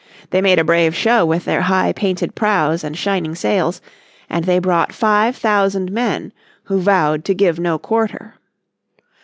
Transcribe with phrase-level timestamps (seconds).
[0.31, 3.81] They made a brave show with their high painted prows and shining sails,
[4.31, 8.33] and they brought five thousand men who vowed to give no quarter.